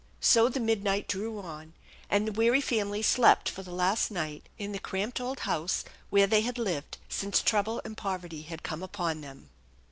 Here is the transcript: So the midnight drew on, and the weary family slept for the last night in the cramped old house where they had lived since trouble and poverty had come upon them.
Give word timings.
So 0.19 0.49
the 0.49 0.59
midnight 0.59 1.07
drew 1.07 1.37
on, 1.43 1.73
and 2.09 2.27
the 2.27 2.31
weary 2.31 2.59
family 2.59 3.03
slept 3.03 3.47
for 3.47 3.61
the 3.61 3.69
last 3.69 4.09
night 4.09 4.49
in 4.57 4.71
the 4.71 4.79
cramped 4.79 5.21
old 5.21 5.41
house 5.41 5.85
where 6.09 6.25
they 6.25 6.41
had 6.41 6.57
lived 6.57 6.97
since 7.07 7.39
trouble 7.39 7.79
and 7.85 7.95
poverty 7.95 8.41
had 8.41 8.63
come 8.63 8.81
upon 8.81 9.21
them. 9.21 9.51